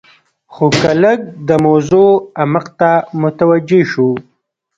خو 0.53 0.65
که 0.79 0.91
لږ 1.03 1.19
د 1.47 1.49
موضوع 1.65 2.09
عمق 2.41 2.65
ته 2.79 2.91
متوجې 3.21 3.81
شو. 3.91 4.09